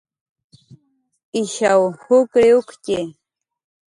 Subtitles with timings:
[1.41, 2.99] Ishaw jukriwktxi